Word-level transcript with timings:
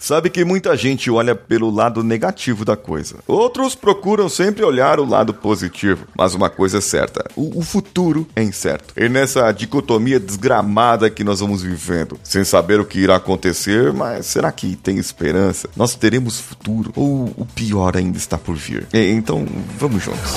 sabe 0.00 0.30
que 0.30 0.44
muita 0.44 0.76
gente 0.76 1.10
olha 1.10 1.34
pelo 1.34 1.70
lado 1.70 2.02
negativo 2.02 2.64
da 2.64 2.76
coisa. 2.76 3.16
Outros 3.28 3.74
procuram 3.74 4.28
sempre 4.28 4.64
olhar 4.64 4.98
o 4.98 5.04
lado 5.04 5.32
positivo. 5.34 6.06
Mas 6.16 6.34
uma 6.34 6.48
coisa 6.50 6.78
é 6.78 6.80
certa: 6.80 7.24
o, 7.36 7.60
o 7.60 7.62
futuro 7.62 8.26
é 8.34 8.42
incerto. 8.42 8.94
E 8.96 9.08
nessa 9.08 9.52
dicotomia 9.52 10.18
desgramada 10.18 11.10
que 11.10 11.22
nós 11.22 11.40
vamos 11.40 11.62
vivendo, 11.62 12.18
sem 12.24 12.42
saber 12.42 12.80
o 12.80 12.84
que 12.84 12.98
irá 12.98 13.16
acontecer, 13.16 13.92
mas 13.92 14.26
será 14.26 14.50
que 14.50 14.74
tem 14.74 14.96
esperança? 14.96 15.68
Nós 15.76 15.94
teremos 15.94 16.40
futuro? 16.40 16.92
Ou 16.96 17.32
o 17.36 17.46
pior 17.54 17.96
ainda 17.96 18.16
está 18.16 18.38
por 18.38 18.56
vir? 18.56 18.86
E, 18.92 19.10
então, 19.10 19.46
vamos 19.78 20.02
juntos. 20.02 20.32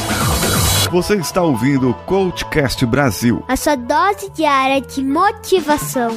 Você 0.92 1.16
está 1.16 1.42
ouvindo 1.42 1.90
o 1.90 1.94
Coachcast 1.94 2.86
Brasil. 2.86 3.44
A 3.48 3.56
sua 3.56 3.76
dose 3.76 4.30
diária 4.36 4.82
de 4.82 5.04
motivação. 5.04 6.12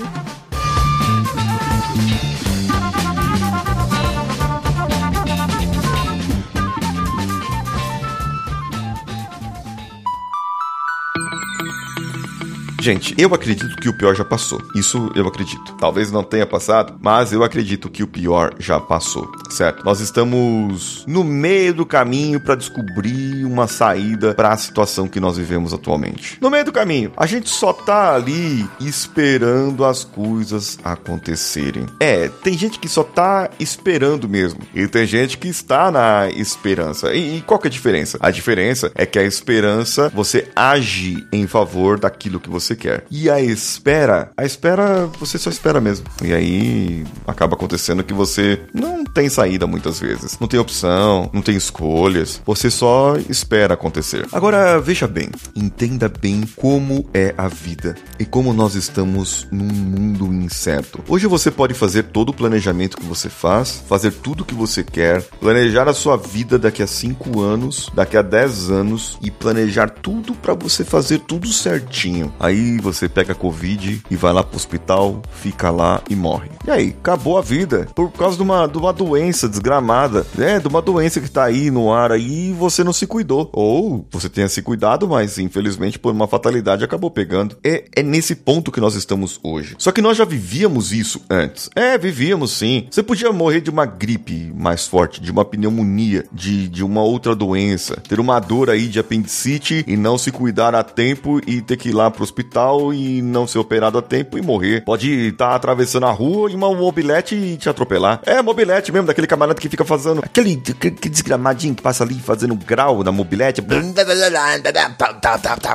Gente, 12.86 13.16
eu 13.18 13.34
acredito 13.34 13.74
que 13.78 13.88
o 13.88 13.92
pior 13.92 14.14
já 14.14 14.24
passou. 14.24 14.62
Isso 14.72 15.10
eu 15.16 15.26
acredito. 15.26 15.74
Talvez 15.74 16.12
não 16.12 16.22
tenha 16.22 16.46
passado, 16.46 16.96
mas 17.02 17.32
eu 17.32 17.42
acredito 17.42 17.90
que 17.90 18.00
o 18.00 18.06
pior 18.06 18.54
já 18.60 18.78
passou, 18.78 19.28
certo? 19.50 19.84
Nós 19.84 19.98
estamos 19.98 21.04
no 21.04 21.24
meio 21.24 21.74
do 21.74 21.84
caminho 21.84 22.38
para 22.38 22.54
descobrir 22.54 23.44
uma 23.44 23.66
saída 23.66 24.34
para 24.34 24.52
a 24.52 24.56
situação 24.56 25.08
que 25.08 25.18
nós 25.18 25.36
vivemos 25.36 25.74
atualmente. 25.74 26.38
No 26.40 26.48
meio 26.48 26.64
do 26.64 26.70
caminho, 26.70 27.10
a 27.16 27.26
gente 27.26 27.50
só 27.50 27.72
tá 27.72 28.14
ali 28.14 28.64
esperando 28.78 29.84
as 29.84 30.04
coisas 30.04 30.78
acontecerem. 30.84 31.86
É, 31.98 32.28
tem 32.28 32.56
gente 32.56 32.78
que 32.78 32.88
só 32.88 33.02
tá 33.02 33.50
esperando 33.58 34.28
mesmo, 34.28 34.60
e 34.72 34.86
tem 34.86 35.04
gente 35.08 35.38
que 35.38 35.48
está 35.48 35.90
na 35.90 36.30
esperança. 36.30 37.12
E, 37.12 37.38
e 37.38 37.40
qual 37.42 37.58
que 37.58 37.66
é 37.66 37.70
a 37.70 37.72
diferença? 37.72 38.16
A 38.20 38.30
diferença 38.30 38.92
é 38.94 39.04
que 39.04 39.18
a 39.18 39.24
esperança 39.24 40.08
você 40.14 40.46
age 40.54 41.26
em 41.32 41.48
favor 41.48 41.98
daquilo 41.98 42.38
que 42.38 42.48
você 42.48 42.75
quer. 42.76 43.04
E 43.10 43.28
a 43.28 43.40
espera, 43.40 44.30
a 44.36 44.44
espera, 44.44 45.06
você 45.18 45.38
só 45.38 45.50
espera 45.50 45.80
mesmo. 45.80 46.06
E 46.22 46.32
aí 46.32 47.04
acaba 47.26 47.54
acontecendo 47.54 48.04
que 48.04 48.14
você 48.14 48.60
não 48.72 49.04
tem 49.04 49.28
saída 49.28 49.66
muitas 49.66 49.98
vezes. 49.98 50.38
Não 50.38 50.46
tem 50.46 50.60
opção, 50.60 51.30
não 51.32 51.42
tem 51.42 51.56
escolhas. 51.56 52.40
Você 52.44 52.70
só 52.70 53.16
espera 53.28 53.74
acontecer. 53.74 54.26
Agora, 54.32 54.78
veja 54.80 55.08
bem, 55.08 55.30
entenda 55.54 56.08
bem 56.08 56.44
como 56.54 57.08
é 57.12 57.34
a 57.36 57.48
vida 57.48 57.94
e 58.18 58.24
como 58.24 58.52
nós 58.52 58.74
estamos 58.74 59.48
num 59.50 59.64
mundo 59.64 60.26
incerto. 60.26 61.02
Hoje 61.08 61.26
você 61.26 61.50
pode 61.50 61.74
fazer 61.74 62.04
todo 62.04 62.30
o 62.30 62.34
planejamento 62.34 62.96
que 62.96 63.04
você 63.04 63.28
faz, 63.28 63.82
fazer 63.88 64.12
tudo 64.12 64.42
o 64.42 64.44
que 64.44 64.54
você 64.54 64.84
quer, 64.84 65.22
planejar 65.40 65.88
a 65.88 65.94
sua 65.94 66.16
vida 66.16 66.58
daqui 66.58 66.82
a 66.82 66.86
5 66.86 67.40
anos, 67.40 67.90
daqui 67.94 68.16
a 68.16 68.22
10 68.22 68.70
anos 68.70 69.18
e 69.22 69.30
planejar 69.30 69.88
tudo 69.88 70.34
para 70.34 70.54
você 70.54 70.84
fazer 70.84 71.20
tudo 71.20 71.48
certinho. 71.48 72.32
Aí 72.38 72.65
você 72.78 73.08
pega 73.08 73.34
Covid 73.34 74.02
e 74.10 74.16
vai 74.16 74.32
lá 74.32 74.42
pro 74.42 74.56
hospital, 74.56 75.22
fica 75.30 75.70
lá 75.70 76.02
e 76.08 76.16
morre. 76.16 76.50
E 76.66 76.70
aí, 76.70 76.96
acabou 76.98 77.38
a 77.38 77.42
vida 77.42 77.86
por 77.94 78.10
causa 78.12 78.36
de 78.36 78.42
uma, 78.42 78.66
de 78.66 78.78
uma 78.78 78.92
doença 78.92 79.48
desgramada, 79.48 80.26
né? 80.34 80.58
De 80.58 80.68
uma 80.68 80.82
doença 80.82 81.20
que 81.20 81.30
tá 81.30 81.44
aí 81.44 81.70
no 81.70 81.92
ar 81.92 82.12
aí 82.12 82.50
e 82.50 82.52
você 82.52 82.82
não 82.82 82.92
se 82.92 83.06
cuidou. 83.06 83.50
Ou 83.52 84.06
você 84.10 84.28
tenha 84.28 84.48
se 84.48 84.62
cuidado, 84.62 85.08
mas 85.08 85.38
infelizmente 85.38 85.98
por 85.98 86.12
uma 86.12 86.26
fatalidade 86.26 86.84
acabou 86.84 87.10
pegando. 87.10 87.56
É, 87.64 87.84
é 87.94 88.02
nesse 88.02 88.34
ponto 88.34 88.72
que 88.72 88.80
nós 88.80 88.94
estamos 88.94 89.38
hoje. 89.42 89.74
Só 89.78 89.92
que 89.92 90.02
nós 90.02 90.16
já 90.16 90.24
vivíamos 90.24 90.92
isso 90.92 91.20
antes. 91.30 91.70
É, 91.74 91.96
vivíamos 91.96 92.52
sim. 92.52 92.86
Você 92.90 93.02
podia 93.02 93.32
morrer 93.32 93.60
de 93.60 93.70
uma 93.70 93.86
gripe 93.86 94.52
mais 94.54 94.86
forte, 94.86 95.20
de 95.20 95.30
uma 95.30 95.44
pneumonia, 95.44 96.24
de, 96.32 96.68
de 96.68 96.82
uma 96.84 97.02
outra 97.02 97.34
doença, 97.34 97.96
ter 98.08 98.18
uma 98.18 98.40
dor 98.40 98.70
aí 98.70 98.88
de 98.88 98.98
apendicite 98.98 99.84
e 99.86 99.96
não 99.96 100.18
se 100.18 100.32
cuidar 100.32 100.74
a 100.74 100.82
tempo 100.82 101.40
e 101.46 101.60
ter 101.60 101.76
que 101.76 101.90
ir 101.90 101.92
lá 101.92 102.10
pro 102.10 102.24
hospital 102.24 102.55
hospital 102.56 102.94
e 102.94 103.20
não 103.20 103.46
ser 103.46 103.58
operado 103.58 103.98
a 103.98 104.02
tempo 104.02 104.38
e 104.38 104.42
morrer. 104.42 104.82
Pode 104.84 105.28
estar 105.28 105.50
tá 105.50 105.54
atravessando 105.54 106.06
a 106.06 106.10
rua 106.10 106.50
e 106.50 106.54
uma 106.54 106.74
mobilete 106.74 107.56
te 107.58 107.68
atropelar. 107.68 108.20
É, 108.24 108.40
mobilete 108.40 108.90
mesmo, 108.90 109.06
daquele 109.06 109.26
camarada 109.26 109.60
que 109.60 109.68
fica 109.68 109.84
fazendo 109.84 110.20
aquele, 110.24 110.60
aquele 110.70 110.94
desgramadinho 110.94 111.74
que 111.74 111.82
passa 111.82 112.02
ali 112.02 112.14
fazendo 112.14 112.54
grau 112.54 113.04
na 113.04 113.12
mobilete. 113.12 113.60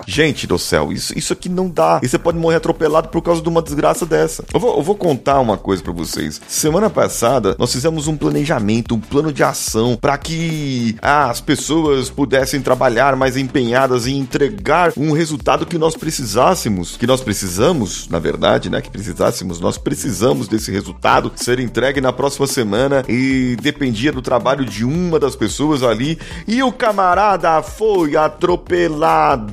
Gente 0.08 0.48
do 0.48 0.58
céu, 0.58 0.92
isso, 0.92 1.18
isso 1.18 1.34
aqui 1.34 1.48
não 1.48 1.70
dá. 1.70 2.00
E 2.02 2.08
você 2.08 2.18
pode 2.18 2.38
morrer 2.38 2.58
atropelado 2.58 3.10
por 3.10 3.22
causa 3.22 3.42
de 3.42 3.50
uma 3.50 3.62
desgraça 3.62 4.06
dessa. 4.06 4.44
Eu 4.54 4.60
vou, 4.60 4.78
eu 4.78 4.84
vou 4.84 4.96
contar 4.96 5.40
uma 5.40 5.58
coisa 5.58 5.84
para 5.84 5.94
vocês. 5.94 6.42
Semana 6.48 6.90
passada, 6.90 7.56
nós 7.60 7.72
fizemos 7.72 8.08
um 8.08 8.18
planejamento, 8.18 8.96
um 8.96 9.00
plano 9.00 9.32
de 9.32 9.44
ação 9.44 9.98
para 10.00 10.18
que 10.18 10.96
ah, 11.02 11.30
as 11.30 11.42
pessoas 11.42 12.10
pudessem 12.10 12.62
trabalhar 12.62 13.16
mais 13.16 13.38
empenhadas 13.38 14.08
em 14.08 14.18
entregar 14.18 14.94
um 14.98 15.12
resultado 15.12 15.66
que 15.66 15.78
nós 15.78 15.96
precisássemos 15.96 16.71
precisássemos, 16.72 16.98
que 16.98 17.08
nós 17.08 17.22
precisamos, 17.22 18.08
na 18.10 18.20
verdade, 18.20 18.70
né, 18.70 18.82
que 18.82 18.90
precisássemos, 18.90 19.60
nós 19.60 19.78
precisamos 19.78 20.48
desse 20.48 20.72
resultado 20.72 21.32
ser 21.36 21.60
entregue 21.60 22.00
na 22.00 22.14
próxima 22.14 22.48
semana 22.48 23.04
e 23.08 23.58
dependia 23.62 24.12
do 24.12 24.22
trabalho 24.22 24.66
de 24.66 24.86
uma 24.86 25.20
das 25.20 25.36
pessoas 25.36 25.84
ali 25.84 26.18
e 26.48 26.64
o 26.64 26.72
camarada 26.72 27.62
foi 27.62 28.16
atropelado. 28.16 29.52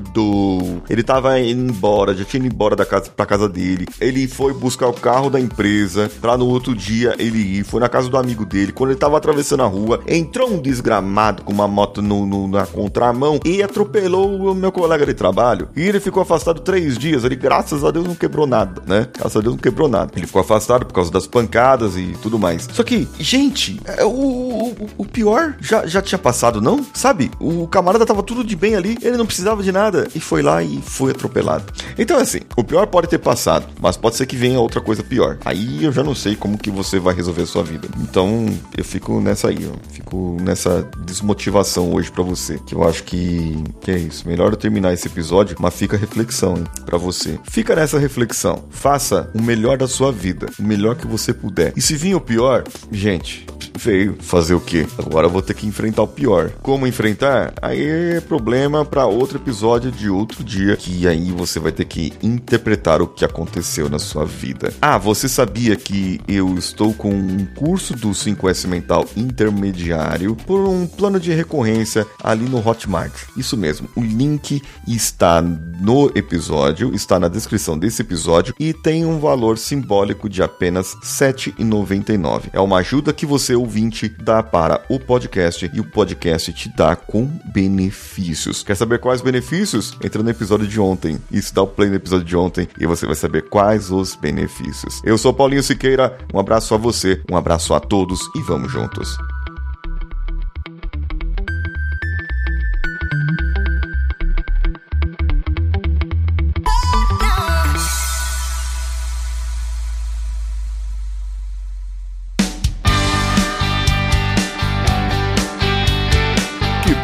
Ele 0.88 1.02
tava 1.02 1.38
indo 1.40 1.72
embora, 1.72 2.14
já 2.14 2.24
tinha 2.24 2.44
ido 2.44 2.54
embora 2.54 2.76
da 2.76 2.86
casa 2.86 3.10
pra 3.10 3.26
casa 3.26 3.48
dele. 3.48 3.86
Ele 4.00 4.28
foi 4.28 4.52
buscar 4.52 4.88
o 4.88 4.92
carro 4.92 5.30
da 5.30 5.40
empresa 5.40 6.10
para 6.20 6.36
no 6.36 6.46
outro 6.46 6.74
dia 6.74 7.14
ele 7.18 7.38
ir, 7.58 7.64
foi 7.64 7.80
na 7.80 7.88
casa 7.88 8.08
do 8.08 8.16
amigo 8.16 8.44
dele. 8.44 8.72
Quando 8.72 8.90
ele 8.90 8.98
tava 8.98 9.16
atravessando 9.16 9.62
a 9.62 9.66
rua, 9.66 10.00
entrou 10.06 10.50
um 10.50 10.60
desgramado 10.60 11.42
com 11.42 11.52
uma 11.52 11.68
moto 11.68 12.00
no, 12.02 12.26
no, 12.26 12.48
na 12.48 12.66
contramão 12.66 13.40
e 13.44 13.62
atropelou 13.62 14.50
o 14.50 14.54
meu 14.54 14.72
colega 14.72 15.04
de 15.04 15.14
trabalho. 15.14 15.68
E 15.76 15.82
ele 15.82 16.00
ficou 16.00 16.22
afastado 16.22 16.60
três 16.60 16.97
dias. 16.98 17.25
Ele, 17.25 17.36
graças 17.36 17.84
a 17.84 17.91
Deus, 17.91 18.06
não 18.06 18.14
quebrou 18.14 18.47
nada, 18.47 18.82
né? 18.86 19.06
Graças 19.16 19.36
a 19.36 19.41
Deus, 19.41 19.54
não 19.54 19.60
quebrou 19.60 19.88
nada. 19.88 20.12
Ele 20.16 20.26
ficou 20.26 20.41
afastado 20.41 20.84
por 20.86 20.94
causa 20.94 21.10
das 21.10 21.26
pancadas 21.26 21.97
e 21.97 22.16
tudo 22.22 22.38
mais. 22.38 22.69
Só 22.72 22.82
que, 22.82 23.09
gente, 23.19 23.81
é, 23.84 24.04
o, 24.04 24.09
o, 24.09 24.88
o 24.98 25.04
pior 25.04 25.54
já, 25.60 25.86
já 25.86 26.03
tinha 26.03 26.19
passado, 26.19 26.60
não? 26.60 26.84
Sabe? 26.94 27.31
O 27.41 27.66
camarada 27.69 28.04
tava 28.04 28.22
tudo 28.22 28.44
de 28.44 28.56
bem 28.56 28.75
ali, 28.75 28.98
ele 29.03 29.16
não 29.16 29.26
precisava 29.26 29.62
de 29.62 29.72
nada 29.72 30.09
e 30.14 30.20
foi 30.20 30.42
lá 30.42 30.62
e 30.62 30.81
foi 30.82 31.12
atropelado. 31.12 31.64
Então, 31.98 32.19
assim, 32.19 32.41
o 32.56 32.64
pior 32.64 32.86
pode 32.86 33.09
ter 33.09 33.19
passado, 33.19 33.66
mas 33.80 33.97
pode 33.97 34.16
ser 34.16 34.26
que 34.26 34.36
venha 34.36 34.60
outra 34.60 34.80
coisa 34.80 35.03
pior. 35.03 35.38
Aí 35.44 35.84
eu 35.84 35.92
já 35.92 36.03
não 36.03 36.15
sei 36.15 36.36
como 36.36 36.59
que 36.59 36.70
você 36.70 36.98
vai 36.98 37.15
resolver 37.15 37.42
a 37.42 37.47
sua 37.47 37.62
vida. 37.62 37.88
Então, 38.00 38.47
eu 38.76 38.84
fico 38.84 39.20
nessa 39.20 39.48
aí, 39.48 39.70
ó. 39.70 39.76
Fico 39.91 40.36
nessa 40.41 40.88
desmotivação 41.04 41.92
hoje 41.92 42.10
para 42.10 42.22
você. 42.22 42.59
Que 42.66 42.75
eu 42.75 42.86
acho 42.86 43.04
que, 43.04 43.62
que 43.80 43.91
é 43.91 43.98
isso. 43.98 44.26
Melhor 44.26 44.53
eu 44.53 44.56
terminar 44.56 44.92
esse 44.92 45.06
episódio, 45.06 45.56
mas 45.59 45.75
fica 45.75 45.97
a 45.97 45.98
reflexão, 45.98 46.56
hein? 46.56 46.65
Para 46.88 46.97
você. 46.97 47.38
Fica 47.44 47.76
nessa 47.76 47.99
reflexão. 47.99 48.65
Faça 48.71 49.31
o 49.34 49.43
melhor 49.43 49.76
da 49.76 49.87
sua 49.87 50.10
vida, 50.10 50.47
o 50.59 50.62
melhor 50.62 50.97
que 50.97 51.06
você 51.06 51.34
puder. 51.34 51.75
E 51.76 51.82
se 51.82 51.94
vir 51.94 52.15
o 52.15 52.21
pior, 52.21 52.65
gente, 52.91 53.47
veio 53.78 54.16
fazer 54.21 54.55
o 54.55 54.61
quê? 54.61 54.87
Agora 54.99 55.28
vou 55.28 55.41
ter 55.41 55.55
que 55.55 55.66
enfrentar 55.66 56.03
o 56.03 56.09
pior. 56.09 56.50
Como 56.62 56.87
enfrentar? 56.87 57.55
Aí 57.62 57.83
é 57.83 58.21
problema 58.21 58.84
para 58.84 59.06
outro 59.06 59.39
episódio 59.39 59.91
de 59.91 60.11
outro 60.11 60.44
dia, 60.44 60.77
que 60.77 61.06
aí 61.06 61.31
você 61.31 61.59
vai 61.59 61.72
ter 61.72 61.84
que 61.84 62.12
interpretar 62.22 63.00
o 63.00 63.06
que 63.06 63.25
aconteceu 63.25 63.89
na 63.89 63.99
sua 63.99 64.25
vida. 64.25 64.72
Ah, 64.83 64.99
você 64.99 65.28
sabia 65.28 65.77
que 65.77 66.21
eu 66.28 66.56
estou 66.59 66.93
com 66.93 67.11
um 67.11 67.47
curso 67.56 67.94
do 67.94 68.11
5S 68.11 68.66
Mental 68.66 69.06
intermediário 69.16 70.37
por 70.47 70.69
um 70.69 70.87
plano 70.87 71.19
de 71.19 71.33
recorrência 71.33 72.06
ali 72.22 72.45
no 72.47 72.66
Hotmart. 72.66 73.12
Isso 73.37 73.56
mesmo, 73.56 73.89
o 73.97 74.03
link 74.03 74.62
está 74.87 75.41
no 75.41 76.10
episódio 76.15 76.59
episódio 76.59 76.95
está 76.95 77.19
na 77.19 77.28
descrição 77.28 77.78
desse 77.78 78.03
episódio 78.03 78.55
e 78.59 78.72
tem 78.72 79.05
um 79.05 79.19
valor 79.19 79.59
simbólico 79.59 80.28
de 80.28 80.43
apenas 80.43 80.95
R$ 80.95 81.00
7,99. 81.03 82.45
É 82.53 82.60
uma 82.60 82.78
ajuda 82.78 83.12
que 83.12 83.27
você, 83.27 83.55
ouvinte, 83.68 84.09
dá 84.09 84.42
para 84.42 84.82
o 84.88 84.98
podcast 84.98 85.70
e 85.74 85.78
o 85.78 85.84
podcast 85.84 86.50
te 86.54 86.70
dá 86.74 86.97
com 86.97 87.26
benefícios. 87.53 88.62
Quer 88.62 88.74
saber 88.74 88.98
quais 88.98 89.20
benefícios? 89.20 89.94
Entra 90.03 90.22
no 90.22 90.30
episódio 90.30 90.66
de 90.66 90.80
ontem 90.80 91.18
se 91.42 91.53
dá 91.54 91.62
o 91.62 91.66
play 91.66 91.91
no 91.91 91.97
episódio 91.97 92.24
de 92.24 92.36
ontem 92.36 92.66
e 92.80 92.86
você 92.86 93.04
vai 93.04 93.15
saber 93.15 93.42
quais 93.48 93.91
os 93.91 94.15
benefícios. 94.16 95.03
Eu 95.04 95.18
sou 95.18 95.34
Paulinho 95.34 95.62
Siqueira, 95.62 96.16
um 96.32 96.38
abraço 96.38 96.74
a 96.74 96.78
você, 96.78 97.22
um 97.30 97.36
abraço 97.36 97.74
a 97.74 97.80
todos 97.80 98.20
e 98.34 98.41
vamos 98.41 98.72
juntos. 98.72 99.18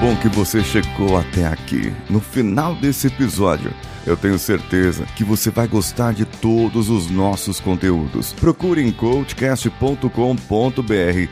Bom 0.05 0.15
que 0.17 0.29
você 0.29 0.63
chegou 0.63 1.17
até 1.17 1.47
aqui. 1.47 1.91
No 2.11 2.21
final 2.21 2.75
desse 2.75 3.07
episódio, 3.07 3.73
eu 4.07 4.17
tenho 4.17 4.39
certeza 4.39 5.05
que 5.17 5.25
você 5.25 5.51
vai 5.51 5.67
gostar 5.67 6.13
de 6.13 6.25
todos 6.25 6.89
os 6.91 7.11
nossos 7.11 7.59
conteúdos. 7.61 8.33
Procure 8.33 8.83
em 8.83 8.93
coachcast.com.br 8.93 10.09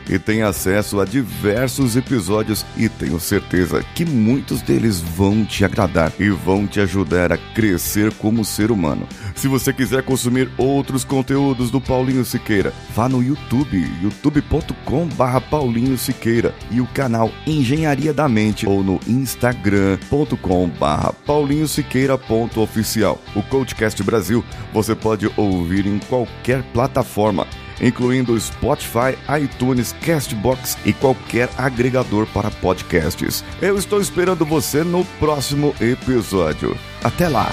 e 0.09 0.19
tenha 0.19 0.47
acesso 0.47 0.99
a 0.99 1.05
diversos 1.05 1.95
episódios 1.95 2.65
e 2.75 2.89
tenho 2.89 3.19
certeza 3.19 3.85
que 3.93 4.03
muitos 4.05 4.61
deles 4.61 4.99
vão 4.99 5.45
te 5.45 5.63
agradar 5.63 6.11
e 6.19 6.29
vão 6.29 6.65
te 6.65 6.79
ajudar 6.79 7.31
a 7.31 7.37
crescer 7.37 8.11
como 8.15 8.43
ser 8.43 8.71
humano. 8.71 9.07
Se 9.35 9.47
você 9.47 9.71
quiser 9.71 10.01
consumir 10.03 10.49
outros 10.57 11.03
conteúdos 11.03 11.69
do 11.69 11.81
Paulinho 11.81 12.25
Siqueira, 12.25 12.73
vá 12.95 13.07
no 13.07 13.23
YouTube, 13.23 13.87
youtube.com/barra 14.01 15.41
Paulinho 15.41 15.95
Siqueira 15.97 16.55
e 16.71 16.81
o 16.81 16.87
canal 16.87 17.29
Engenharia 17.45 18.13
da 18.13 18.29
Mente 18.29 18.67
ou 18.67 18.83
no 18.83 18.99
instagram.com/barra 19.07 21.13
Paulinho 21.25 21.67
Siqueira.com 21.67 22.62
oficial. 22.63 23.19
O 23.35 23.43
Coachcast 23.43 24.01
Brasil 24.03 24.43
você 24.73 24.95
pode 24.95 25.29
ouvir 25.37 25.85
em 25.85 25.99
qualquer 25.99 26.63
plataforma, 26.73 27.47
incluindo 27.81 28.39
Spotify, 28.39 29.17
iTunes, 29.41 29.93
Castbox 30.05 30.77
e 30.85 30.93
qualquer 30.93 31.49
agregador 31.57 32.25
para 32.27 32.49
podcasts. 32.49 33.43
Eu 33.61 33.77
estou 33.77 34.01
esperando 34.01 34.45
você 34.45 34.83
no 34.83 35.05
próximo 35.19 35.75
episódio. 35.79 36.77
Até 37.03 37.27
lá! 37.27 37.49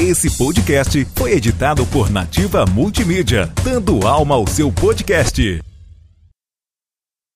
Esse 0.00 0.36
podcast 0.36 1.06
foi 1.14 1.32
editado 1.32 1.86
por 1.86 2.10
Nativa 2.10 2.66
Multimídia, 2.66 3.50
dando 3.62 4.06
alma 4.06 4.34
ao 4.34 4.46
seu 4.46 4.70
podcast. 4.70 5.62